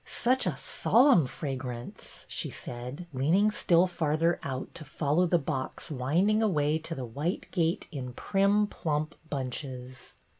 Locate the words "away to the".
6.41-7.05